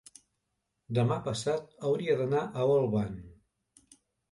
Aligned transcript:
demà 0.99 1.17
passat 1.27 1.77
hauria 1.91 2.17
d'anar 2.23 2.41
a 2.47 2.67
Olvan. 2.79 3.15